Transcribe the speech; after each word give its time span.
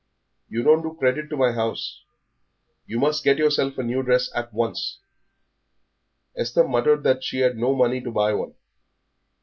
You 0.49 0.63
don't 0.63 0.81
do 0.81 0.95
credit 0.97 1.29
to 1.29 1.37
my 1.37 1.51
house; 1.51 2.03
you 2.87 2.97
must 2.99 3.23
get 3.23 3.37
yourself 3.37 3.77
a 3.77 3.83
new 3.83 4.01
dress 4.01 4.31
at 4.33 4.51
once." 4.51 4.97
Esther 6.35 6.67
muttered 6.67 7.03
that 7.03 7.23
she 7.23 7.41
had 7.41 7.55
no 7.55 7.75
money 7.75 8.01
to 8.01 8.09
buy 8.09 8.33
one. 8.33 8.55